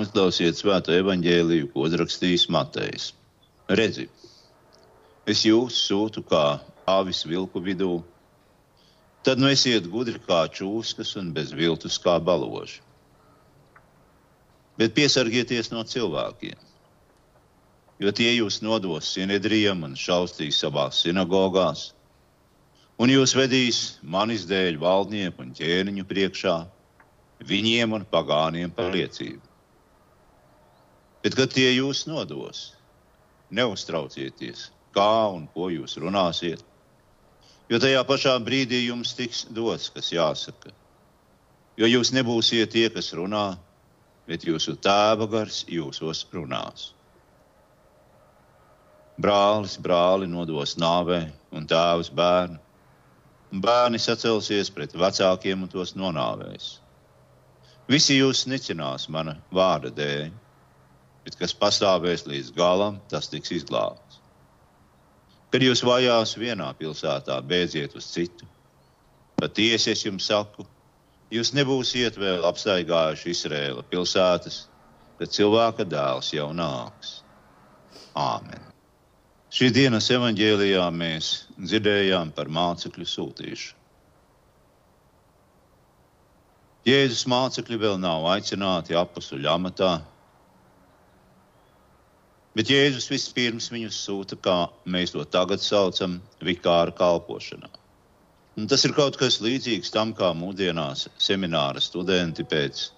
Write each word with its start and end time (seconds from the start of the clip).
Uzklausiet 0.00 0.56
svēto 0.56 0.94
evaņģēliju, 0.96 1.66
ko 1.72 1.82
uzrakstījis 1.84 2.46
Matejs. 2.54 3.10
Redzi, 3.68 4.06
es 5.28 5.42
jūs 5.44 5.76
sūtu 5.88 6.22
kā 6.30 6.44
avis 6.88 7.20
vilku 7.28 7.60
vidū, 7.60 7.98
tad 9.26 9.42
nu 9.42 9.50
esiet 9.52 9.90
gudri 9.92 10.22
kā 10.24 10.46
čūskas 10.48 11.12
un 11.20 11.34
bez 11.36 11.52
viltus 11.52 11.98
kā 12.00 12.16
baloži. 12.30 12.80
Bet 14.80 14.96
piesargieties 14.96 15.68
no 15.74 15.84
cilvēkiem, 15.84 16.56
jo 18.00 18.14
tie 18.16 18.30
jūs 18.32 18.62
nodos 18.64 19.10
sinedrijam 19.18 19.84
un 19.84 19.98
šaustīs 20.00 20.62
savās 20.64 21.02
sinagogās, 21.04 21.90
un 22.96 23.12
jūs 23.12 23.36
vedīs 23.36 23.82
manis 24.00 24.48
dēļ 24.48 24.80
valdnieku 24.80 25.44
un 25.44 25.52
ķēniņu 25.60 26.08
priekšā, 26.08 26.56
viņiem 27.52 28.00
un 28.00 28.08
pagāniem 28.16 28.72
par 28.72 28.92
liecību. 28.96 29.49
Bet, 31.20 31.36
kad 31.36 31.52
tie 31.52 31.68
jūs 31.74 32.06
nodos, 32.08 32.70
neuztraucieties, 33.52 34.70
kā 34.96 35.28
un 35.34 35.44
ko 35.52 35.68
jūs 35.68 35.98
runāsiet, 36.00 36.62
jo 37.68 37.80
tajā 37.82 38.00
pašā 38.08 38.38
brīdī 38.46 38.86
jums 38.86 39.12
tiks 39.18 39.44
dots, 39.52 39.90
kas 39.92 40.08
jāsaka. 40.14 40.72
Jo 41.76 41.90
jūs 41.90 42.14
nebūsiet 42.16 42.72
tie, 42.72 42.88
kas 42.94 43.12
runā, 43.16 43.58
bet 44.28 44.48
jūsu 44.48 44.78
tēva 44.80 45.28
gars 45.30 45.62
jūsos 45.68 46.24
runās. 46.32 46.90
Brālis 49.20 49.76
brāli 49.76 50.24
nodos 50.30 50.78
nāvē 50.80 51.26
un 51.52 51.66
tēvs 51.68 52.08
bērnu. 52.16 52.56
Bērni 53.60 53.98
sacelsies 54.00 54.70
pret 54.72 54.94
vecākiem 54.96 55.66
un 55.66 55.68
tos 55.68 55.92
nonāvēs. 55.98 56.78
Visi 57.90 58.16
jūs 58.16 58.46
nicinās 58.48 59.10
mana 59.12 59.34
vārda 59.52 59.90
dēļ 59.92 60.30
bet 61.24 61.36
kas 61.40 61.54
pastāvēs 61.56 62.26
līdz 62.28 62.52
galam, 62.56 63.00
tas 63.10 63.28
tiks 63.32 63.52
izglābts. 63.56 64.20
Kad 65.50 65.64
jūs 65.66 65.82
vajās 65.82 66.36
vienā 66.38 66.70
pilsētā, 66.78 67.40
beidziet 67.42 67.96
uz 67.98 68.06
citu. 68.12 68.46
Patiesi 69.40 69.90
es 69.94 70.04
jums 70.06 70.28
saku, 70.30 70.66
jūs 71.32 71.50
nebūsiet 71.56 72.18
vēl 72.20 72.44
apstaigājuši 72.46 73.32
Izrēla 73.34 73.82
pilsētas, 73.90 74.62
kad 75.18 75.34
cilvēka 75.34 75.88
dēls 75.88 76.30
jau 76.36 76.50
nāks. 76.54 77.20
Āmen! 78.14 78.70
Šīs 79.50 79.74
dienas 79.74 80.06
evanģēlijā 80.14 80.84
mēs 80.94 81.32
dzirdējām 81.58 82.30
par 82.36 82.46
mācekļu 82.54 83.06
sūtīšanu. 83.10 83.80
Jēzus 86.86 87.26
mācekļi 87.28 87.76
vēl 87.82 87.98
nav 88.00 88.24
aicināti 88.30 88.94
apakšu 88.96 89.40
amatā, 89.50 89.98
Bet 92.58 92.70
Jēzus 92.72 93.06
vispirms 93.12 93.68
viņus 93.70 93.98
sūta, 94.06 94.36
kā 94.42 94.56
mēs 94.90 95.12
to 95.14 95.22
tagad 95.22 95.62
saucam, 95.62 96.18
vikāra 96.42 96.90
kalpošanā. 96.98 97.70
Un 98.58 98.66
tas 98.66 98.82
ir 98.84 98.94
kaut 98.96 99.14
kas 99.20 99.38
līdzīgs 99.44 99.92
tam, 99.94 100.10
kā 100.18 100.32
mūsdienās 100.34 101.06
semināra 101.22 101.78
studenti 101.80 102.42
pēc 102.42 102.88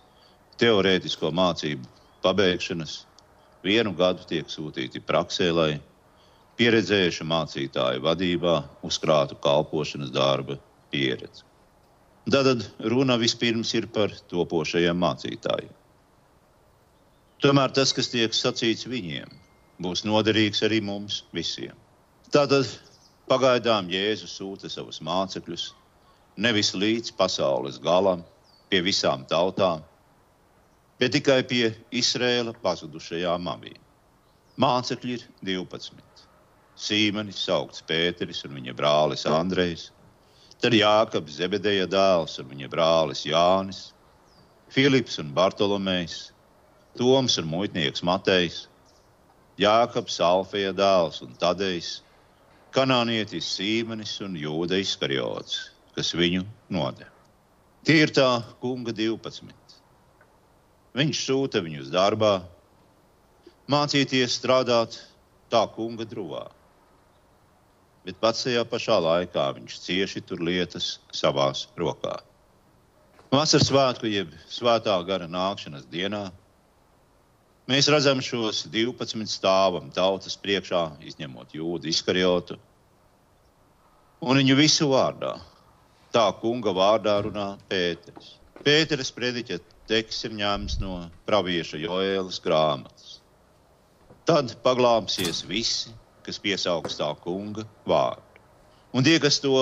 teorētisko 0.62 1.28
mācību 1.36 1.84
pabeigšanas 2.24 3.02
vienu 3.66 3.92
gadu 3.98 4.24
tiek 4.30 4.48
sūtīti 4.48 5.02
praksē, 5.04 5.50
lai 5.52 5.70
pieredzējuši 6.56 7.28
mācītāju 7.28 8.02
vadībā 8.08 8.56
uzkrātu 8.88 9.36
kalpošanas 9.44 10.10
darba 10.16 10.56
pieredzi. 10.94 11.44
Tad 12.32 12.64
runa 12.80 13.18
vispirms 13.20 13.74
ir 13.74 13.88
par 13.92 14.16
topošajiem 14.32 14.98
mācītājiem. 15.04 15.78
Tomēr 17.42 17.72
tas, 17.74 17.90
kas 17.92 18.08
tiek 18.12 18.34
sacīts 18.38 18.86
viņiem, 18.86 19.41
būs 19.82 20.04
noderīgs 20.08 20.62
arī 20.66 20.80
mums 20.84 21.22
visiem. 21.36 21.76
Tātad 22.32 22.68
pagaidām 23.28 23.90
Jēzus 23.92 24.38
sūta 24.38 24.70
savus 24.72 25.02
mācekļus 25.04 25.72
nevis 26.36 26.72
līdz 26.74 27.12
pasaules 27.18 27.78
galam, 27.82 28.22
pie 28.72 28.80
visām 28.80 29.26
tautām, 29.28 29.82
bet 30.96 31.12
tikai 31.12 31.42
pie 31.44 31.74
Izrēla 31.92 32.54
pazudušajām 32.62 33.50
avīm. 33.52 33.80
Mācekļi 34.62 35.18
ir 35.18 35.26
12. 35.44 36.24
Sīmenis, 36.82 37.42
saukts 37.44 37.84
Pēteris 37.88 38.44
un 38.46 38.56
viņa 38.56 38.72
brālis 38.76 39.26
Andrejs, 39.28 39.90
tad 40.62 40.72
Jākabs, 40.76 41.36
Zebedeja 41.36 41.88
dēls 41.90 42.38
un 42.40 42.48
viņa 42.52 42.70
brālis 42.72 43.26
Jānis, 43.28 43.90
Filips 44.72 45.18
un 45.20 45.34
Bartolomejs, 45.36 46.30
Toms 46.96 47.36
un 47.40 47.48
muitnieks 47.48 48.04
Matejs, 48.04 48.66
Jākabs, 49.62 50.18
Alfija 50.24 50.72
dēls 50.76 51.22
un 51.24 51.36
Tadejs, 51.38 52.00
kanānietis 52.74 53.50
Sīmenis 53.56 54.16
un 54.24 54.36
Jūda 54.38 54.80
Iskariots, 54.82 55.58
kas 55.96 56.12
viņu 56.16 56.44
nodeva. 56.72 57.10
Tie 57.82 57.98
ir 58.04 58.12
tā 58.14 58.42
kunga 58.62 58.94
12. 58.94 59.78
Viņš 60.94 61.22
sūta 61.26 61.62
viņus 61.64 61.90
darbā, 61.92 62.42
mācīties 63.72 64.36
strādāt 64.38 64.98
tā 65.52 65.62
kunga 65.74 66.06
drūvā. 66.08 66.44
Bet 68.06 68.18
pats 68.22 68.44
tajā 68.46 68.62
pašā 68.66 68.98
laikā 69.02 69.46
viņš 69.56 69.78
cieši 69.84 70.22
tur 70.26 70.42
lietas 70.42 70.96
savās 71.14 71.68
rokās. 71.78 72.26
Vasaras 73.32 73.70
svētku, 73.70 74.10
jeb 74.12 74.32
svētā 74.52 74.92
gara 75.08 75.24
nākšanas 75.24 75.86
dienā, 75.88 76.26
Mēs 77.72 77.86
redzam 77.88 78.18
šos 78.20 78.66
12 78.68 79.30
stāvam 79.32 79.86
tautas 79.96 80.34
priekšā, 80.36 80.80
izņemot 81.08 81.54
jūdu 81.56 81.88
izkarjotu. 81.88 82.58
Un 84.20 84.40
viņu 84.42 84.56
visu 84.58 84.90
vārdā, 84.90 85.30
tā 86.12 86.26
kunga 86.42 86.74
vārdā 86.76 87.14
runā 87.24 87.46
Pēters. 87.70 88.34
Pēters 88.66 89.12
prediķa 89.16 89.56
teksts 89.88 90.28
ir 90.28 90.34
ņemts 90.42 90.76
no 90.82 90.98
pravieša 91.30 91.80
Joēlas 91.80 92.42
grāmatas. 92.44 93.16
Tad 94.28 94.52
paglāpsies 94.66 95.40
visi, 95.48 95.94
kas 96.26 96.42
piesaugs 96.44 97.00
tā 97.00 97.08
kunga 97.24 97.64
vārdu. 97.88 98.44
Un 98.92 99.08
tie, 99.08 99.16
kas 99.22 99.40
to 99.40 99.56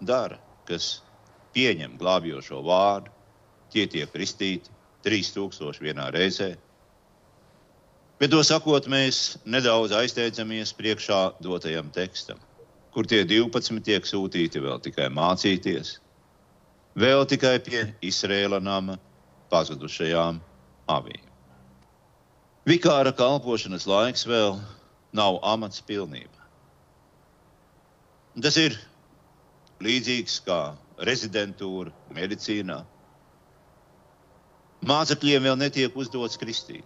dara, 0.00 0.40
kas 0.64 1.02
pieņem 1.52 2.00
glābjošo 2.00 2.64
vārdu, 2.64 3.12
tie 3.76 3.84
tiek 3.84 4.08
kristīti 4.16 4.72
3000 5.04 5.84
vienā 5.84 6.08
reizē 6.16 6.54
Bet 8.20 8.34
to 8.34 8.42
sakot, 8.44 8.84
mēs 8.84 9.38
nedaudz 9.48 9.94
aizteicamies 9.96 10.74
priekšā 10.76 11.20
dotajam 11.40 11.86
tekstam, 11.94 12.36
kur 12.92 13.06
tie 13.08 13.22
12 13.24 13.80
tiek 13.86 14.04
sūtīti 14.04 14.60
vēl 14.60 14.76
tikai 14.84 15.06
mācīties, 15.16 15.94
vēl 17.00 17.24
tikai 17.30 17.54
pie 17.64 17.86
Izrēla 18.04 18.60
nama 18.60 18.98
pazudušajām 19.48 20.42
avīm. 20.92 21.24
Vikāra 22.68 23.14
kalpošanas 23.16 23.88
laiks 23.88 24.26
vēl 24.28 24.58
nav 25.16 25.40
amats 25.40 25.80
pilnībā. 25.80 26.44
Tas 28.44 28.60
ir 28.60 28.76
līdzīgs 29.80 30.36
kā 30.44 30.60
rezidentūra 31.08 31.88
medicīnā. 32.12 32.82
Mācekļiem 34.84 35.48
vēl 35.48 35.56
netiek 35.64 35.96
uzdots 35.96 36.36
kristīt. 36.40 36.84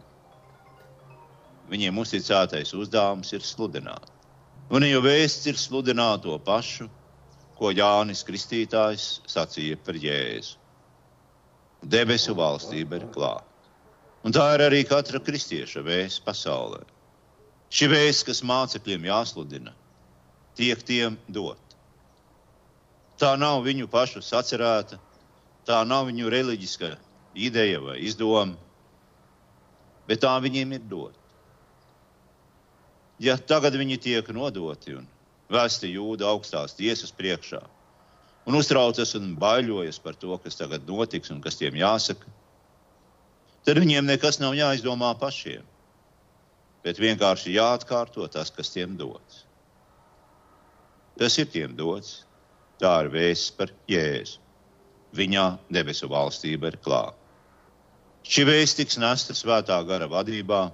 Viņiem 1.71 1.97
uzticētais 2.03 2.75
uzdevums 2.77 3.33
ir 3.33 3.45
sludināt. 3.45 4.11
Un 4.73 4.85
jau 4.85 5.01
vēsts 5.05 5.49
ir 5.49 5.59
sludināt 5.61 6.25
to 6.25 6.37
pašu, 6.45 6.91
ko 7.57 7.71
Jānis 7.73 8.25
Kristītājs 8.27 9.23
sacīja 9.31 9.79
par 9.85 9.97
Jēzu. 10.01 10.59
Debesu 11.85 12.35
valstība 12.37 12.99
ir 13.01 13.09
klāta. 13.13 13.49
Un 14.25 14.33
tā 14.33 14.45
ir 14.57 14.65
arī 14.65 14.83
katra 14.89 15.21
kristieša 15.21 15.83
vēsts 15.85 16.23
pasaulē. 16.25 16.81
Šī 17.75 17.91
vēsts, 17.93 18.25
kas 18.29 18.45
mācekļiem 18.47 19.09
jāsludina, 19.11 19.75
tiek 20.57 20.81
tiem 20.85 21.19
dot. 21.29 21.61
Tā 23.21 23.35
nav 23.41 23.65
viņu 23.67 23.89
pašu 23.93 24.25
sacerēta, 24.25 24.97
tā 25.69 25.83
nav 25.89 26.09
viņu 26.09 26.33
reliģiska 26.33 26.95
ideja 27.35 27.83
vai 27.85 27.99
izdoma, 28.05 28.57
bet 30.09 30.25
tā 30.25 30.33
viņiem 30.45 30.77
ir 30.77 30.89
dota 30.89 31.24
ja 33.23 33.37
tagad 33.39 33.77
viņi 33.79 34.01
tiek 34.01 34.31
nodoti 34.35 34.97
un 34.99 35.07
vēsti 35.53 35.93
jūda 35.93 36.29
augstās 36.31 36.75
tiesas 36.79 37.13
priekšā, 37.15 37.61
un 38.49 38.59
uztraucas 38.59 39.15
un 39.19 39.35
baiļojas 39.41 40.01
par 40.03 40.19
to, 40.19 40.37
kas 40.43 40.59
tagad 40.59 40.89
notiks 40.89 41.31
un 41.31 41.41
kas 41.45 41.61
tiem 41.61 41.77
jāsaka, 41.79 42.27
tad 43.65 43.81
viņiem 43.81 44.07
nekas 44.09 44.41
nav 44.43 44.57
jāizdomā 44.59 45.15
pašiem, 45.21 45.65
bet 46.85 47.01
vienkārši 47.01 47.57
jāatkārto 47.57 48.27
tas, 48.29 48.51
kas 48.53 48.73
tiem 48.75 48.97
dots. 49.01 49.45
Tas 51.19 51.37
ir 51.39 51.47
tiem 51.47 51.77
dots. 51.79 52.25
Tā 52.83 53.05
ir 53.05 53.13
vēsts 53.15 53.53
par 53.55 53.71
Jēzu. 53.89 54.41
Viņā 55.15 55.45
debesu 55.73 56.09
valstība 56.11 56.73
ir 56.73 56.79
klāta. 56.83 57.15
Šī 58.27 58.47
vēsts 58.49 58.79
tiks 58.81 58.97
nesta 58.99 59.37
svētā 59.37 59.77
gara 59.87 60.09
vadībā, 60.11 60.67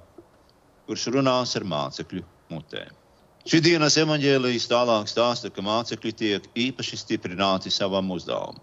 kurš 0.91 1.07
runās 1.15 1.55
ar 1.55 1.63
mācekļu 1.71 2.25
mutēm. 2.51 2.97
Šī 3.47 3.61
dienas 3.63 3.95
evaņģēlijas 4.03 4.67
tālāk 4.69 5.07
stāsta, 5.09 5.49
ka 5.55 5.63
mācekļi 5.63 6.13
tiek 6.19 6.49
īpaši 6.59 6.99
stiprināti 6.99 7.71
savam 7.71 8.11
uzdevumam. 8.11 8.59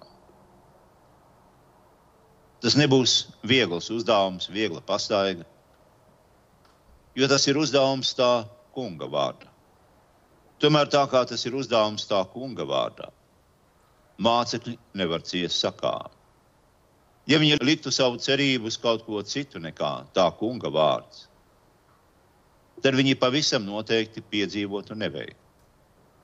Tas 2.61 2.75
nebūs 2.75 3.13
viegls 3.47 3.87
uzdevums, 3.93 4.49
viegla 4.51 4.81
pastaiga, 4.83 5.45
jo 7.15 7.29
tas 7.31 7.47
ir 7.47 7.57
uzdevums 7.61 8.11
tā 8.17 8.31
kunga 8.75 9.07
vārdā. 9.13 9.47
Tomēr 10.59 10.91
tā 10.91 11.05
kā 11.09 11.23
tas 11.29 11.45
ir 11.45 11.55
uzdevums 11.55 12.09
tā 12.09 12.19
kunga 12.33 12.65
vārdā, 12.67 13.07
mācekļi 14.19 14.75
nevar 14.99 15.23
ciest 15.23 15.61
sakām. 15.63 16.11
Ja 17.29 17.39
viņi 17.39 17.61
liktu 17.63 17.93
savu 17.93 18.19
cerību 18.19 18.67
uz 18.67 18.77
kaut 18.81 19.05
ko 19.07 19.23
citu 19.23 19.61
nekā 19.63 19.93
tā 20.17 20.27
kunga 20.39 20.73
vārds, 20.73 21.27
tad 22.83 22.97
viņi 22.97 23.17
pavisam 23.19 23.65
noteikti 23.65 24.21
piedzīvotu 24.21 24.95
neveiktu. 24.97 25.43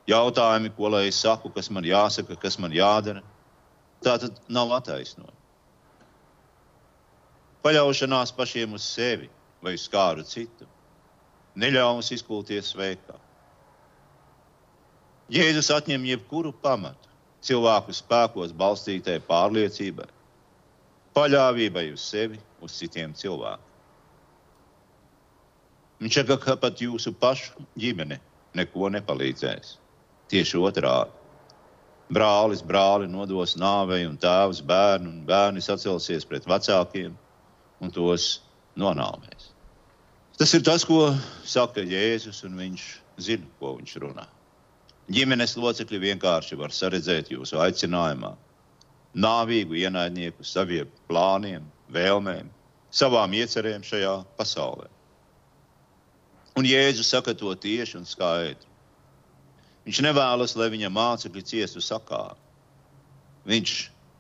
Jautājumi, 0.09 0.73
ko 0.75 0.89
lai 0.91 1.07
es 1.07 1.21
saku, 1.23 1.49
kas 1.53 1.69
man 1.71 1.85
jāsaka, 1.87 2.35
kas 2.39 2.57
man 2.59 2.73
jādara, 2.75 3.23
tā 4.03 4.17
tad 4.19 4.39
nav 4.51 4.73
attaisnojama. 4.75 5.39
Paļaušanās 7.63 8.33
pašiem 8.35 8.75
uz 8.75 8.83
sevi 8.83 9.29
vai 9.63 9.77
uz 9.77 9.87
kādu 9.87 10.25
citu 10.27 10.67
neļaus 11.55 12.11
izkulties 12.11 12.73
sveikā. 12.73 13.15
Jēzus 15.33 15.69
atņem 15.71 16.03
jebkuru 16.09 16.51
pamatu 16.63 17.11
cilvēku 17.45 17.95
spēkos 17.95 18.51
balstītai 18.57 19.21
pārliecībai, 19.27 20.09
paļāvībai 21.15 21.85
uz 21.93 22.03
sevi, 22.03 22.41
uz 22.63 22.75
citiem 22.79 23.15
cilvēkiem. 23.15 23.72
Viņš 26.03 26.15
saka, 26.19 26.35
ka 26.41 26.55
pat 26.59 26.81
jūsu 26.83 27.13
pašu 27.15 27.63
ģimene 27.79 28.17
neko 28.57 28.89
nepalīdzēs. 28.91 29.77
Tieši 30.31 30.59
otrādi. 30.59 31.13
Brālis 32.13 32.61
brāli 32.67 33.07
nodos 33.07 33.55
nāvei, 33.55 34.03
un 34.05 34.17
tēvs 34.19 34.59
bērnu, 34.67 35.09
un 35.09 35.21
bērni 35.25 35.63
sacelsies 35.63 36.27
pret 36.27 36.45
vecākiem 36.49 37.13
un 37.81 37.93
tos 37.95 38.41
nonāvēs. 38.79 39.53
Tas 40.37 40.53
ir 40.57 40.63
tas, 40.67 40.83
ko 40.85 41.13
saka 41.47 41.85
Jēzus, 41.87 42.41
un 42.47 42.57
viņš 42.59 42.87
zina, 43.23 43.47
ko 43.61 43.75
viņš 43.77 43.93
runā. 44.03 44.25
Ģimenes 45.13 45.55
locekļi 45.59 46.01
vienkārši 46.03 46.57
var 46.59 46.75
saredzēt 46.75 47.31
jūsu 47.31 47.61
aicinājumā, 47.63 48.33
nāvīgu 49.15 49.79
ienaidnieku 49.79 50.43
saviem 50.47 50.91
plāniem, 51.07 51.63
vēlmēm, 51.95 52.51
savām 52.91 53.35
iecerēm 53.39 53.87
šajā 53.87 54.17
pasaulē. 54.39 54.91
Un 56.59 56.67
Jēzus 56.69 57.09
saka 57.09 57.33
to 57.33 57.53
tieši 57.57 57.97
un 57.97 58.05
skaidri. 58.05 58.69
Viņš 59.87 59.99
nevēlas, 60.05 60.53
lai 60.55 60.69
viņa 60.71 60.91
mācekļi 60.93 61.43
ciestu 61.49 61.81
sakā. 61.83 62.35
Viņš 63.49 63.73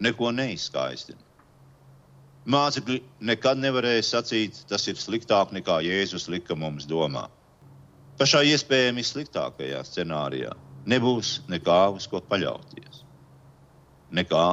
neko 0.03 0.31
neizskaistina. 0.35 1.21
Mācekļi 2.43 2.99
nekad 3.23 3.61
nevarēja 3.63 4.03
sacīt, 4.03 4.65
tas 4.67 4.89
ir 4.91 4.99
sliktāk 4.99 5.53
nekā 5.55 5.77
Jēzus 5.85 6.27
lika 6.27 6.57
mums 6.59 6.89
domā. 6.89 7.29
Pašā 8.19 8.43
iespējami 8.49 9.05
sliktākajā 9.05 9.79
scenārijā 9.87 10.51
nebūs 10.89 11.37
nekā 11.47 11.79
uz 11.95 12.09
ko 12.11 12.19
paļauties. 12.27 13.05
Nekā 14.13 14.47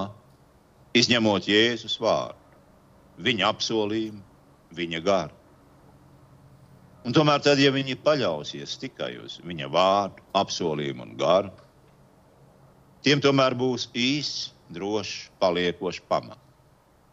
izņemot 0.96 1.48
Jēzus 1.50 1.98
vārdu, 2.00 2.38
viņa 3.26 3.50
apsolījumu, 3.50 4.22
viņa 4.78 5.02
garu. 5.04 5.39
Un 7.04 7.16
tomēr, 7.16 7.40
tad, 7.40 7.60
ja 7.62 7.72
viņi 7.72 7.96
paļausies 8.04 8.76
tikai 8.82 9.14
uz 9.22 9.38
viņa 9.46 9.70
vārdu, 9.72 10.20
apsolījumu 10.36 11.06
un 11.06 11.14
garu, 11.20 11.52
tiem 13.06 13.22
tomēr 13.24 13.56
būs 13.56 13.88
īsts, 13.96 14.50
drošs, 14.70 15.30
paliekošs 15.40 16.02
pamats. 16.08 16.44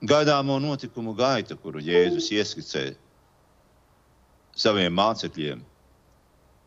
Gaidāmo 0.06 0.60
notikumu 0.62 1.16
gaita, 1.18 1.56
kuru 1.58 1.82
Jēzus 1.82 2.28
ieskicē 2.36 2.92
saviem 4.54 4.94
mācekļiem, 4.94 5.64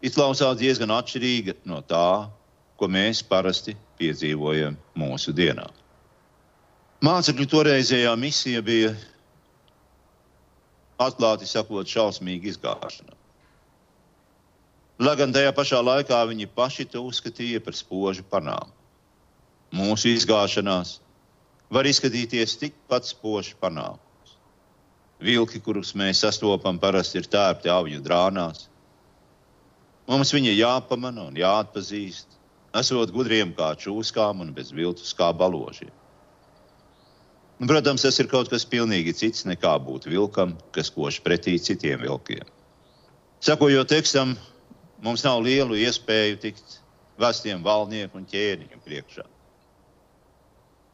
izklausās 0.03 0.59
diezgan 0.59 0.91
atšķirīga 0.97 1.55
no 1.71 1.79
tā, 1.87 2.27
ko 2.81 2.89
mēs 2.91 3.21
parasti 3.23 3.77
piedzīvojam 4.01 4.75
mūsu 4.99 5.35
dienā. 5.37 5.69
Mācekļu 7.05 7.47
toreizējā 7.53 8.17
misija 8.19 8.65
bija 8.65 8.91
atklāti 11.01 11.49
sakot, 11.49 11.89
šausmīga 11.89 12.51
izgāšana. 12.53 13.17
Lai 15.01 15.15
gan 15.17 15.33
tajā 15.33 15.53
pašā 15.57 15.81
laikā 15.81 16.19
viņi 16.29 16.51
paši 16.53 16.85
to 16.93 17.01
uzskatīja 17.09 17.63
par 17.65 17.77
spožu 17.77 18.25
panākumu. 18.29 18.77
Mūsu 19.79 20.11
izgāšanās 20.13 20.99
var 21.73 21.87
izskatīties 21.87 22.59
tikpat 22.61 23.07
spožs 23.09 23.55
panākums. 23.63 24.35
Vilki, 25.23 25.61
kurus 25.63 25.95
mēs 25.97 26.21
sastopam, 26.25 26.81
parasti 26.83 27.21
ir 27.21 27.29
tērpti 27.31 27.71
avju 27.73 28.03
drānās. 28.05 28.67
Mums 30.11 30.35
viņi 30.35 30.57
jāpamana 30.57 31.29
un 31.31 31.39
jāatpazīst, 31.39 32.37
esot 32.81 33.13
gudriem 33.15 33.55
kā 33.57 33.71
čūskām 33.79 34.43
un 34.43 34.53
bez 34.57 34.73
viltus 34.75 35.15
kā 35.17 35.31
baložiem. 35.33 35.93
Protams, 37.61 38.07
tas 38.07 38.17
ir 38.23 38.29
kaut 38.31 38.49
kas 38.49 38.65
pilnīgi 38.65 39.13
cits 39.13 39.45
nekā 39.45 39.75
būt 39.85 40.07
vilkam, 40.09 40.55
kas 40.73 40.89
kož 40.95 41.19
pretī 41.21 41.59
citiem 41.61 42.01
vilkiem. 42.01 42.47
Sakojot 43.45 43.91
tekstam, 43.93 44.33
mums 45.05 45.25
nav 45.27 45.43
lielu 45.45 45.77
iespēju 45.77 46.39
tikt 46.41 46.79
vestiem 47.21 47.61
valnieku 47.65 48.17
un 48.17 48.25
ķēniņu 48.29 48.81
priekšā. 48.85 49.27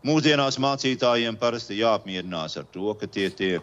Mūsdienās 0.07 0.59
mācītājiem 0.63 1.39
parasti 1.39 1.79
jāapmierinās 1.79 2.59
ar 2.59 2.67
to, 2.75 2.93
ka 2.99 3.07
tie 3.11 3.29
tiek 3.31 3.63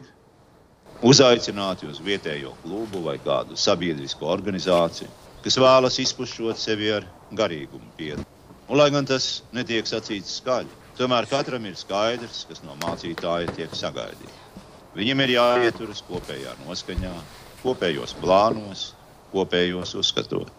uzaicināti 1.04 1.88
uz 1.92 2.00
vietējo 2.04 2.54
klubu 2.64 3.04
vai 3.04 3.18
kādu 3.24 3.60
sabiedrisko 3.60 4.28
organizāciju, 4.32 5.12
kas 5.44 5.60
vēlas 5.60 6.00
izpušķot 6.04 6.60
sevi 6.60 6.92
ar 7.02 7.08
garīgumu 7.36 7.92
piedu. 8.00 8.24
Un, 8.70 8.78
lai 8.80 8.90
gan 8.96 9.08
tas 9.08 9.44
netiek 9.56 9.88
sacīts 9.88 10.40
skaļi, 10.40 10.83
Tomēr 10.98 11.26
katram 11.26 11.64
ir 11.66 11.78
skaidrs, 11.78 12.44
kas 12.50 12.62
no 12.62 12.76
mācītāja 12.84 13.50
tiek 13.58 13.72
sagaidīts. 13.74 14.42
Viņam 14.94 15.24
ir 15.24 15.32
jāieturas 15.34 16.04
kopējā 16.06 16.54
noskaņā, 16.68 17.14
kopējos 17.64 18.14
plānos, 18.22 18.92
kopējos 19.32 19.96
uzskatos. 19.98 20.52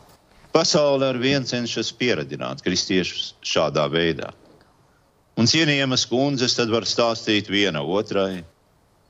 Pasaule 0.54 1.06
ar 1.10 1.18
vienu 1.22 1.46
cenšas 1.46 1.92
pieradināt 1.98 2.62
kristiešus 2.66 3.32
šādā 3.46 3.86
veidā. 3.90 4.32
Un 5.38 5.50
cienījamas 5.50 6.06
kundzes 6.10 6.54
tad 6.58 6.70
var 6.70 6.86
stāstīt 6.86 7.50
viena 7.50 7.82
otrai, 7.82 8.44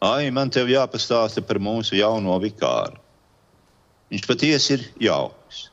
ai, 0.05 0.31
man 0.33 0.53
te 0.53 0.65
jāpastāsta 0.69 1.45
par 1.45 1.61
mūsu 1.61 1.97
jauno 2.01 2.37
vikāru. 2.41 3.01
Viņš 4.13 4.25
patiesi 4.29 4.77
ir 4.77 4.89
jauks, 5.09 5.69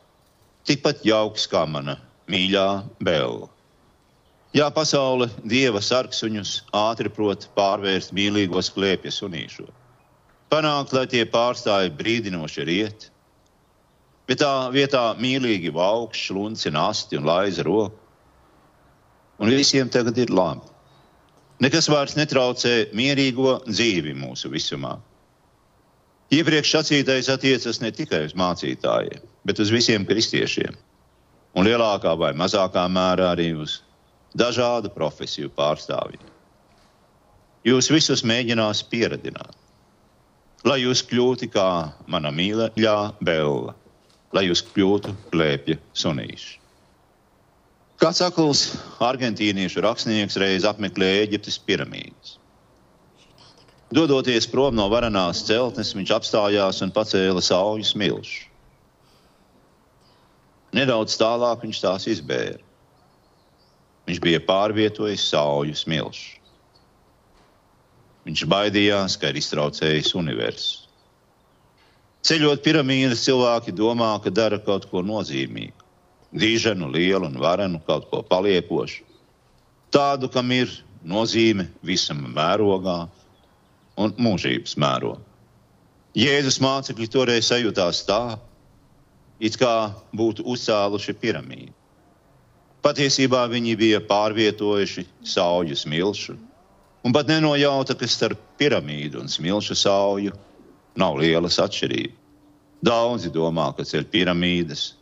tikpat 0.67 1.03
jauks 1.08 1.48
kā 1.51 1.67
mana 1.67 2.00
mīļā 2.31 2.67
Bela. 3.03 3.48
Jā, 4.51 4.65
pasaule 4.75 5.29
dieva 5.48 5.79
sarksuņus 5.79 6.58
ātri 6.75 7.08
prot 7.08 7.46
pārvērst 7.55 8.12
mīlīgos 8.12 8.67
kliepjas 8.75 9.22
sunīšos. 9.22 9.70
Panākt, 10.51 10.91
lai 10.91 11.05
tie 11.08 11.22
pārstāji 11.24 11.93
brīdinoši 11.96 12.65
riet, 12.67 13.05
bet 14.27 14.41
tā 14.41 14.67
vietā 14.74 15.05
mīlīgi 15.15 15.72
vaukš, 15.72 16.25
luncina 16.36 16.89
asti 16.91 17.15
un 17.15 17.29
laiza 17.29 17.63
roku. 17.63 17.96
Un 19.39 19.53
visiem 19.55 19.88
tagad 19.89 20.20
ir 20.20 20.34
labi. 20.36 20.67
Nekas 21.63 21.88
vairs 21.93 22.17
netraucē 22.20 22.89
mierīgo 22.98 23.53
dzīvi 23.70 24.12
mūsu 24.17 24.51
visumā. 24.51 24.98
Iepriekš 26.36 26.74
sacītais 26.75 27.29
attiecas 27.31 27.79
ne 27.79 27.93
tikai 27.96 28.25
uz 28.27 28.36
mācītājiem, 28.36 29.24
bet 29.48 29.63
uz 29.63 29.72
visiem 29.72 30.03
kristiešiem, 30.10 30.75
un 31.55 31.67
lielākā 31.67 32.17
vai 32.20 32.34
mazākā 32.36 32.84
mērā 32.91 33.31
arī 33.31 33.50
uz 33.55 33.79
dažādu 34.38 34.91
profesiju 34.93 35.51
pārstāvjiem. 35.55 36.23
Jūs 37.67 37.91
visus 37.93 38.23
mēģinās 38.25 38.81
pieradināt, 38.89 39.53
lai 40.65 40.79
jūs 40.81 41.03
kļūtu 41.05 41.51
kā 41.53 41.67
mana 42.09 42.31
mīļā 42.33 42.95
Bela, 43.21 43.75
lai 44.33 44.47
jūs 44.47 44.63
kļūtu 44.71 45.13
klēpja 45.33 45.77
sunīši. 45.93 46.57
Kāds 48.01 48.21
akls 48.25 48.61
argentīniešu 48.97 49.83
rakstnieks 49.85 50.39
reiz 50.41 50.65
apmeklēja 50.65 51.27
Eģiptes 51.27 51.59
piramīdas. 51.61 52.39
Dodoties 53.93 54.47
prom 54.50 54.73
no 54.73 54.88
varanās 54.89 55.43
celtnes, 55.45 55.91
viņš 55.93 56.15
apstājās 56.15 56.81
un 56.81 56.93
pacēla 56.95 57.43
sauju 57.43 57.85
smilšu. 57.85 58.47
Nedaudz 60.73 61.17
tālāk 61.19 61.65
viņš 61.67 61.81
tās 61.83 62.07
izbēra. 62.09 62.70
Viņš 64.10 64.22
bija 64.24 64.41
pārvietojis 64.43 65.27
sauju 65.29 65.75
smilšu. 65.77 66.39
Viņš 68.25 68.46
baidījās, 68.50 69.17
ka 69.17 69.31
ir 69.31 69.39
iztraucējis 69.41 70.13
universu. 70.17 70.88
Ceļot 72.22 72.62
piramīdas, 72.62 73.24
cilvēki 73.25 73.74
domā, 73.74 74.12
ka 74.22 74.29
dara 74.29 74.60
kaut 74.62 74.86
ko 74.91 75.01
nozīmīgu, 75.01 75.88
diženu, 76.38 76.91
lielu 76.93 77.25
un 77.25 77.39
varenu, 77.41 77.81
kaut 77.88 78.05
ko 78.12 78.22
paliekošu. 78.22 79.01
Tādu, 79.91 80.29
kam 80.31 80.53
ir 80.53 80.70
nozīme 81.01 81.65
visam 81.84 82.22
mērogā 82.36 83.00
un 83.98 84.13
mūžības 84.22 84.77
mērogā. 84.77 85.20
Jēzus 86.17 86.60
mācekļi 86.62 87.08
toreiz 87.10 87.48
sajūtās 87.50 88.03
tā, 88.05 88.38
it 89.39 89.58
kā 89.58 89.91
būtu 90.13 90.46
uzcēluši 90.46 91.15
piramīdu. 91.17 91.74
Patiesībā 92.81 93.43
viņi 93.51 93.75
bija 93.77 94.00
pārvietojuši 94.01 95.05
sauju 95.33 95.75
smilšu, 95.77 96.33
un 97.05 97.13
pat 97.13 97.29
nenojauta, 97.29 97.93
ka 97.97 98.09
starp 98.09 98.41
piramīdu 98.57 99.21
un 99.21 99.29
smilšu 99.29 99.77
sauju 99.77 100.33
nav 100.97 101.19
lielas 101.21 101.59
atšķirības. 101.61 102.17
Daudzi 102.81 103.29
domā, 103.29 103.67
ka 103.77 103.85
ceļ 103.85 104.07
piramīdas, 104.09 104.95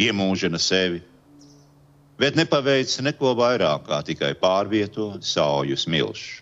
iemūžina 0.00 0.56
sevi, 0.56 1.02
bet 2.16 2.38
nepaveic 2.40 2.94
neko 3.04 3.34
vairāk 3.36 3.84
kā 3.90 4.00
tikai 4.08 4.32
pārvieto 4.40 5.10
sauju 5.20 5.76
smilšu. 5.76 6.40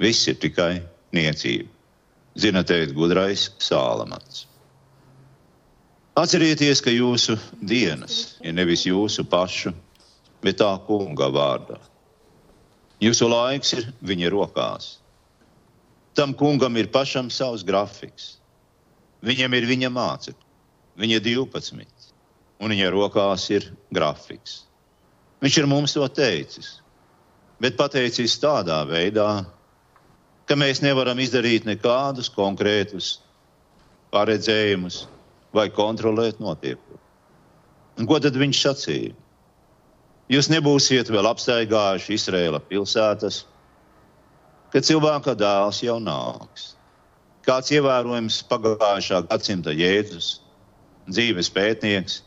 Viss 0.00 0.26
ir 0.26 0.40
tikai 0.42 0.80
niecība. 1.14 1.70
Zina, 2.34 2.64
teikt, 2.66 2.96
gudrais 2.96 3.50
Sālamans. 3.62 4.49
Atcerieties, 6.20 6.82
ka 6.84 6.92
jūsu 6.92 7.38
dienas 7.64 8.34
ir 8.44 8.52
nevis 8.52 8.82
jūsu 8.84 9.22
pašu, 9.24 9.70
bet 10.44 10.58
tā 10.60 10.68
kunga 10.84 11.30
vārdā. 11.32 11.78
Jūsu 13.00 13.28
laiks 13.30 13.70
ir 13.78 13.86
viņa 14.04 14.28
rokās. 14.34 14.88
Tam 16.12 16.34
kungam 16.36 16.76
ir 16.76 16.90
pašam 16.92 17.30
savs 17.32 17.62
grafiks. 17.64 18.34
Viņam 19.24 19.56
ir 19.56 19.68
viņa 19.70 19.88
mācekļi, 19.94 20.44
viņa 21.00 21.20
12, 21.24 22.10
un 22.60 22.74
viņa 22.74 22.90
rokās 22.92 23.46
ir 23.54 23.70
grafiks. 23.88 24.58
Viņš 25.40 25.56
ir 25.62 25.68
mums 25.70 25.96
to 25.96 26.04
teicis, 26.12 26.74
bet 27.64 27.78
pateicis 27.80 28.36
tādā 28.42 28.82
veidā, 28.88 29.46
ka 30.44 30.58
mēs 30.58 30.82
nevaram 30.84 31.22
izdarīt 31.24 31.64
nekādus 31.64 32.28
konkrētus 32.34 33.14
paredzējumus 34.12 35.06
vai 35.56 35.68
kontrolēt 35.74 36.40
notiekumu. 36.42 36.98
Ko 38.08 38.18
tad 38.22 38.36
viņš 38.38 38.60
sacīja? 38.64 39.14
Jūs 40.30 40.46
nebūsiet 40.52 41.10
vēl 41.10 41.26
apstaigājuši 41.26 42.14
Izraēla 42.14 42.60
pilsētas, 42.70 43.42
kad 44.70 44.86
cilvēka 44.86 45.34
dēls 45.34 45.82
jau 45.82 45.98
nāks. 46.02 46.74
Kāds 47.42 47.72
ievērojams 47.74 48.36
pagājušā 48.50 49.24
gadsimta 49.26 49.74
Jēzus, 49.74 50.36
dzīves 51.10 51.50
pētnieks, 51.50 52.20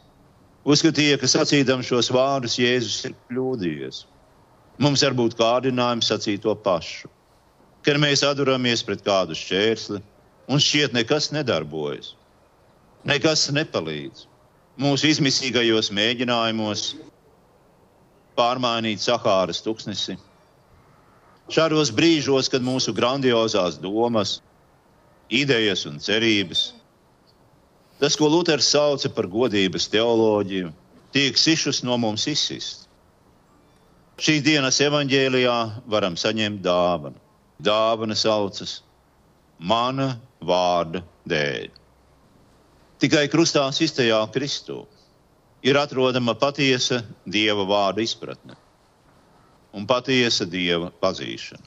uzskatīja, 0.68 1.20
ka 1.22 1.30
sacīdam 1.32 1.84
šos 1.86 2.12
vārdus 2.12 2.58
Jēzus 2.60 3.06
ir 3.08 3.15
kļūdījies. 3.30 4.03
Mums 4.84 5.03
var 5.06 5.15
būt 5.15 5.38
kārdinājums 5.39 6.10
sacīt 6.12 6.44
to 6.44 6.53
pašu. 6.60 7.08
Kad 7.86 8.00
mēs 8.03 8.24
atduramies 8.25 8.84
pret 8.84 9.03
kādu 9.06 9.38
šķērsli 9.38 10.01
un 10.51 10.60
šķiet 10.60 10.96
nekas 10.98 11.30
nedarbojas, 11.36 12.13
nekas 13.07 13.48
nepalīdz. 13.53 14.27
Mūsu 14.81 15.12
izmisīgajos 15.12 15.91
mēģinājumos 15.93 16.86
pārmainīt 18.38 19.03
Sahāras 19.03 19.62
tuksnesi. 19.62 20.17
Šādos 21.53 21.91
brīžos, 21.93 22.50
kad 22.50 22.63
mūsu 22.65 22.93
grandiozās 22.95 23.77
domas, 23.81 24.39
idejas 25.29 25.83
un 25.89 26.00
cerības, 26.01 26.72
tas, 28.00 28.15
ko 28.17 28.29
Luters 28.31 28.72
sauca 28.72 29.12
par 29.13 29.27
godības 29.29 29.89
teoloģiju, 29.93 30.72
tiek 31.13 31.38
sišus 31.38 31.83
no 31.86 32.00
mums 32.01 32.25
izsist. 32.31 32.88
Šīs 34.24 34.43
dienas 34.45 34.79
evanģēlijā 34.81 35.60
varam 35.89 36.17
saņemt 36.17 36.62
dāvanu. 36.65 37.19
Dāvana 37.63 38.15
saucas 38.17 38.81
mana 39.60 40.13
vārda 40.41 41.03
dēļ. 41.29 41.83
Tikai 43.01 43.27
krustā 43.31 43.65
iztajā 43.69 44.19
Kristū 44.33 44.83
ir 45.63 45.79
atrodama 45.79 46.35
patiesa 46.35 47.01
dieva 47.25 47.65
vārda 47.65 48.03
izpratne 48.03 48.55
un 49.73 49.88
patiesa 49.89 50.45
dieva 50.45 50.91
pazīšana. 51.01 51.65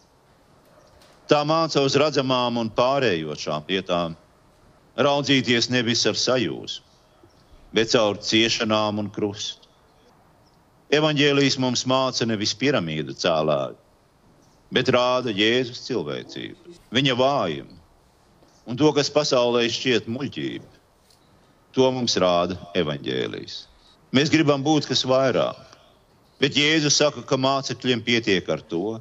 Tā 1.26 1.40
māca 1.42 1.82
uz 1.82 1.96
redzamām 1.98 2.60
un 2.60 2.68
pārējošām 2.70 3.64
lietām, 3.66 4.14
raudzīties 4.96 5.70
nevis 5.74 6.04
ar 6.06 6.14
sajūsmu, 6.14 6.84
bet 7.74 7.90
caur 7.90 8.20
ciešanām 8.22 9.02
un 9.02 9.10
krustu. 9.10 9.66
Evangelijas 10.94 11.58
mums 11.58 11.82
māca 11.82 12.28
nevis 12.30 12.54
piramīdu 12.54 13.16
cēlāju, 13.18 13.74
bet 14.70 14.92
rāda 14.94 15.34
Jēzus 15.34 15.82
cilvēcību, 15.88 16.78
viņa 16.94 17.18
vājumu 17.18 17.74
un 18.66 18.78
to, 18.78 18.92
kas 18.94 19.10
pasaulē 19.10 19.66
šķiet 19.70 20.06
muļķība. 20.10 20.75
To 21.76 21.90
mums 21.92 22.16
rāda 22.16 22.56
evaņģēlijs. 22.78 23.56
Mēs 24.16 24.30
gribam 24.32 24.62
būt 24.64 24.86
kas 24.88 25.04
vairāk, 25.04 25.58
bet 26.40 26.56
Jēzus 26.56 26.96
saka, 27.02 27.20
ka 27.26 27.36
mācekļiem 27.36 28.00
pietiek 28.06 28.48
ar 28.48 28.62
to, 28.70 28.96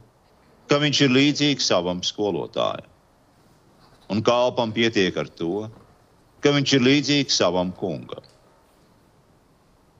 ka 0.67 0.81
viņš 0.81 1.01
ir 1.05 1.15
līdzīgs 1.15 1.69
savam 1.71 2.01
skolotājam. 2.03 2.89
Un 4.11 4.21
kalpam 4.25 4.73
pietiek 4.75 5.15
ar 5.17 5.31
to, 5.39 5.69
ka 6.43 6.51
viņš 6.53 6.75
ir 6.77 6.83
līdzīgs 6.85 7.39
savam 7.39 7.71
kungam. 7.79 8.27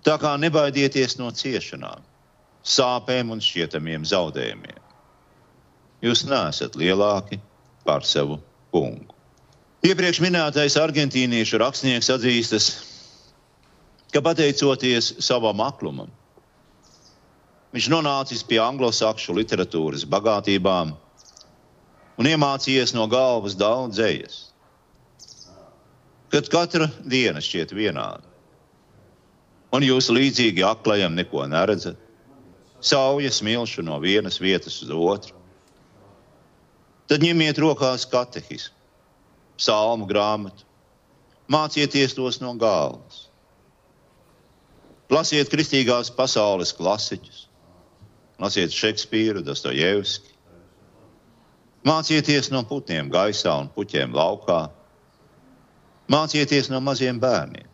Tā 0.05 0.20
kā 0.22 0.36
nebaidieties 0.38 1.15
no 1.17 1.32
ciešanām, 1.34 2.03
sāpēm 2.62 3.32
un 3.34 3.41
šķietamiem 3.41 4.03
zaudējumiem. 4.05 4.84
Jūs 6.05 6.27
neesat 6.29 6.75
lielāki 6.77 7.39
par 7.88 8.05
savu 8.05 8.38
kungu. 8.75 9.15
Iepriekš 9.86 10.18
minētais 10.24 10.74
argentīniešu 10.82 11.60
rakstnieks 11.62 12.08
atzīstas, 12.10 12.68
ka 14.10 14.22
pateicoties 14.25 15.12
savam 15.22 15.60
aklumam, 15.62 16.08
viņš 17.75 17.89
nonācis 17.94 18.42
pie 18.50 18.58
anglosakšu 18.63 19.36
literatūras 19.38 20.08
bagātībām 20.10 20.96
un 22.18 22.30
iemācījies 22.32 22.96
no 22.98 23.06
galvas 23.12 23.58
daudz 23.60 24.00
dzējas. 24.00 24.39
Kad 26.34 26.50
katra 26.50 26.88
diena 27.06 27.44
šķiet 27.44 27.75
vienāda, 27.77 28.25
un 29.75 29.86
jūs 29.86 30.10
līdzīgi 30.10 30.65
aklajam 30.65 31.13
neko 31.20 31.44
neredzat, 31.51 32.00
sauja 32.82 33.30
smilšu 33.30 33.86
no 33.86 34.00
vienas 34.01 34.42
vietas 34.42 34.80
uz 34.82 34.89
otru, 34.89 35.38
tad 37.06 37.22
ņemiet 37.22 37.62
rokās 37.62 38.08
katehismu 38.10 38.75
psalmu 39.60 40.08
grāmatu. 40.10 40.66
Mācieties 41.52 42.16
tos 42.18 42.40
no 42.42 42.54
galvas. 42.58 43.26
Lasiet 45.14 45.52
kristīgās 45.52 46.10
pasaules 46.10 46.72
klasiķus, 46.74 47.44
lasiet 48.42 48.74
Šekspīru, 48.74 49.44
Dostojevski. 49.46 50.34
Mācieties 51.86 52.50
no 52.50 52.64
putniem 52.66 53.12
gaisā 53.14 53.54
un 53.62 53.70
puķiem 53.70 54.16
laukā. 54.18 54.64
Mācieties 56.10 56.72
no 56.74 56.82
maziem 56.82 57.20
bērniem. 57.22 57.70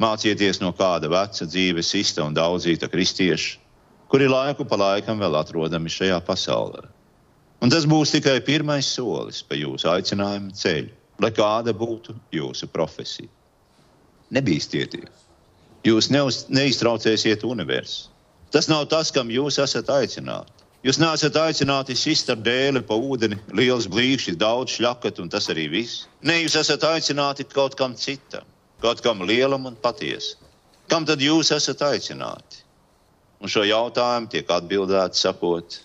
Mācieties 0.00 0.62
no 0.62 0.72
kāda 0.72 1.10
veca 1.12 1.44
dzīves 1.44 1.92
ista 1.98 2.24
un 2.24 2.32
daudzīta 2.32 2.88
kristieša, 2.88 3.58
kuri 4.08 4.30
laiku 4.32 4.64
pa 4.64 4.78
laikam 4.80 5.20
vēl 5.20 5.36
atrodami 5.36 5.92
šajā 5.92 6.16
pasaulē. 6.24 6.86
Un 7.60 7.72
tas 7.72 7.84
būs 7.84 8.14
tikai 8.14 8.38
pirmais 8.44 8.88
solis 8.88 9.42
pa 9.44 9.58
jūsu 9.58 9.90
aicinājumu 9.92 10.54
ceļu, 10.56 10.94
lai 11.20 11.30
kāda 11.36 11.74
būtu 11.76 12.14
jūsu 12.32 12.68
profesija. 12.72 13.28
Nebīsties! 14.32 15.04
Jūs 15.84 16.10
neuz, 16.12 16.44
neiztraucēsiet 16.52 17.44
universu. 17.44 18.08
Tas 18.52 18.68
nav 18.68 18.86
tas, 18.92 19.12
kam 19.12 19.30
jūs 19.32 19.58
esat 19.62 19.88
aicināti. 19.92 20.60
Jūs 20.84 20.96
neesat 21.00 21.36
aicināti 21.36 21.94
sist 21.96 22.30
ar 22.32 22.38
dēli 22.40 22.80
pa 22.88 22.96
ūdeni, 22.96 23.36
liels 23.56 23.84
blīkšķis, 23.92 24.38
daudz 24.40 24.78
šļakat, 24.78 25.20
un 25.20 25.28
tas 25.32 25.48
arī 25.52 25.66
viss. 25.72 26.06
Nē, 26.24 26.38
jūs 26.46 26.56
esat 26.56 26.84
aicināti 26.88 27.44
kaut 27.52 27.76
kam 27.76 27.92
citam, 28.00 28.48
kaut 28.80 29.02
kam 29.04 29.20
lielam 29.28 29.68
un 29.68 29.76
patiesam. 29.76 30.40
Kam 30.88 31.04
tad 31.06 31.20
jūs 31.20 31.52
esat 31.54 31.84
aicināti? 31.84 32.64
Un 33.40 33.52
šo 33.52 33.66
jautājumu 33.68 34.32
tiek 34.32 34.48
atbildēts 34.52 35.20
sakot, 35.24 35.78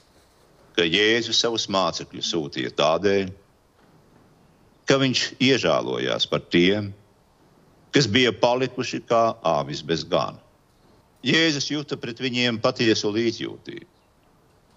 ka 0.76 0.86
Jēzus 0.86 1.40
savus 1.42 1.68
mācekļus 1.72 2.32
sūtīja 2.34 2.74
tādēļ, 2.78 3.30
ka 4.86 5.00
viņš 5.02 5.26
iežēlojās 5.42 6.28
par 6.30 6.44
tiem, 6.54 6.92
kas 7.96 8.10
bija 8.12 8.34
palikuši 8.36 9.02
kā 9.08 9.24
āvis 9.56 9.82
bez 9.82 10.04
gana. 10.08 10.42
Jēzus 11.26 11.72
jūta 11.72 11.98
pret 11.98 12.20
viņiem 12.22 12.60
patiesu 12.62 13.10
līdzjūtību, 13.16 13.88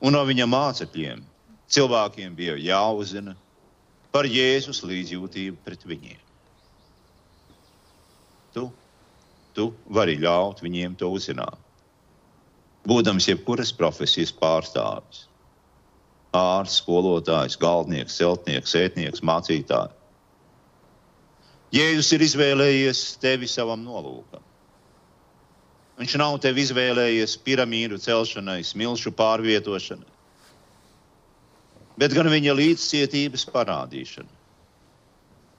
un 0.00 0.17
no 0.17 0.23
viņa 0.25 0.47
mācekļiem 0.49 1.26
Cilvēkiem 1.69 2.33
bija 2.37 2.57
jāuzzina 2.57 3.35
par 4.12 4.25
Jēzus 4.25 4.81
līdzjūtību 4.88 5.59
pret 5.67 5.83
viņiem. 5.85 6.21
Tu, 8.55 8.64
tu 9.52 9.67
vari 9.99 10.17
ļaut 10.17 10.62
viņiem 10.64 10.97
to 10.97 11.11
uzzināt. 11.12 11.61
Būdams 12.88 13.28
jebkuras 13.28 13.75
profesijas 13.76 14.33
pārstāvis, 14.33 15.26
ārsts, 16.37 16.82
skolotājs, 16.82 17.56
galdnieks, 17.61 18.18
celtnieks, 18.20 18.75
ētnieks, 18.76 19.25
mācītājs. 19.25 19.94
Jēzus 21.73 22.12
ir 22.16 22.23
izvēlējies 22.25 23.00
tevi 23.20 23.49
savam 23.49 23.82
nolūkam. 23.85 24.44
Viņš 25.99 26.14
nav 26.20 26.38
tevi 26.40 26.62
izvēlējies 26.64 27.35
piramīdu 27.44 27.99
celšanai, 28.00 28.62
smilšu 28.64 29.12
pārvietošanai 29.18 30.18
bet 31.99 32.14
gan 32.14 32.30
viņa 32.30 32.54
līdzcietības 32.54 33.47
parādīšana. 33.50 34.30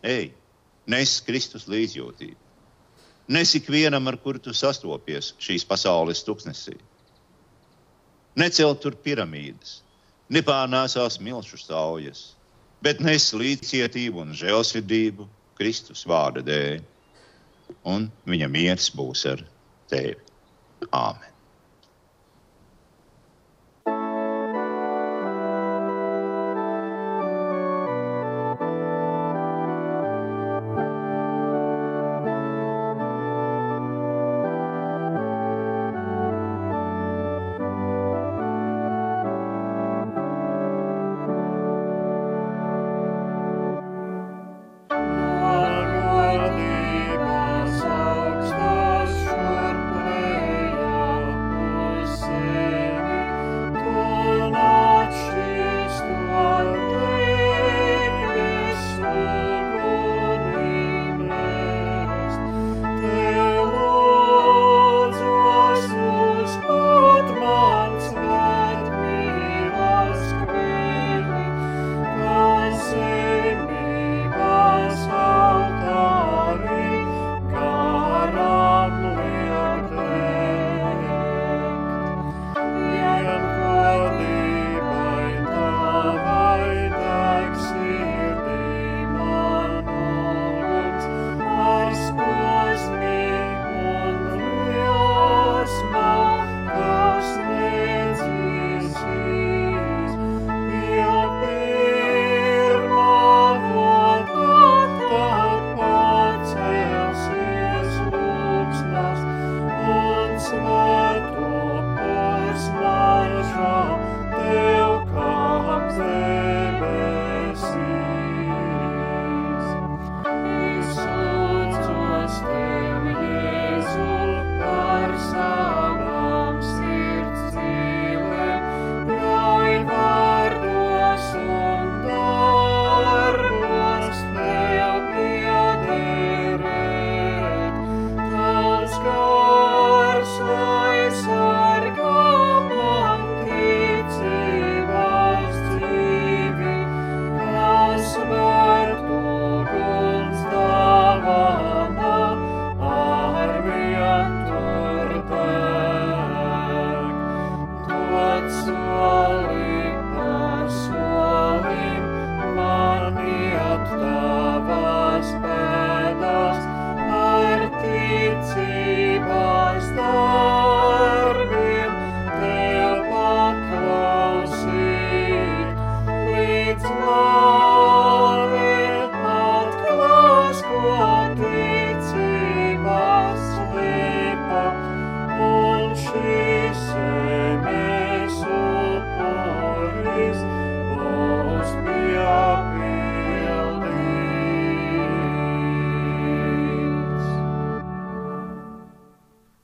Ej, 0.08 0.30
nes 0.88 1.18
Kristus 1.28 1.68
līdzjūtību. 1.72 2.40
Nes 3.36 3.52
ikvienam, 3.60 4.08
ar 4.10 4.18
kuru 4.24 4.40
tu 4.42 4.56
sastopies 4.56 5.34
šīs 5.44 5.68
pasaules 5.70 6.24
tuksnesī. 6.26 6.78
Necelt 8.40 8.80
tur 8.82 8.96
piramīdas, 9.04 9.82
nepārnēsās 10.34 11.20
milšu 11.24 11.60
saujas, 11.62 12.24
bet 12.86 13.02
nes 13.04 13.32
līdzcietību 13.34 14.24
un 14.26 14.36
žēlsirdību 14.38 15.28
Kristus 15.60 16.06
vārda 16.10 16.44
dēļ, 16.46 16.86
un 17.92 18.08
viņa 18.30 18.52
miers 18.52 18.90
būs 18.96 19.26
ar 19.30 19.44
tevi. 19.92 20.18
Āmen! 20.96 21.29